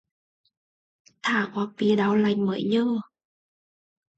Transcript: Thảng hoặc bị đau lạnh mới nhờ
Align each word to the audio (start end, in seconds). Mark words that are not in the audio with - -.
Thảng 1.23 1.51
hoặc 1.53 1.69
bị 1.77 1.95
đau 1.95 2.15
lạnh 2.15 2.45
mới 2.45 2.63
nhờ 2.63 3.01